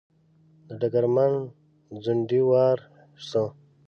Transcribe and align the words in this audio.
د 0.67 0.69
ډګرمن 0.81 1.33
ځونډي 2.03 2.41
وار 2.49 2.77
شو. 3.27 3.45